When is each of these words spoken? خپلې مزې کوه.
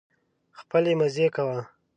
خپلې 0.59 0.91
مزې 0.99 1.27
کوه. 1.35 1.59